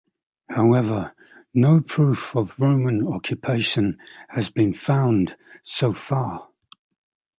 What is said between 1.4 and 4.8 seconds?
no proof of Roman occupation has been